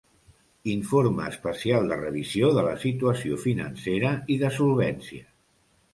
Informe 0.77 1.27
especial 1.33 1.85
de 1.93 1.99
revisió 1.99 2.49
de 2.57 2.63
la 2.69 2.73
situació 2.85 3.37
financera 3.45 4.15
i 4.37 4.39
de 4.45 4.55
solvència. 4.61 5.25